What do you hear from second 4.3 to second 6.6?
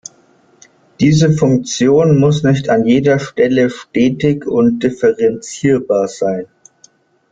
und differenzierbar sein.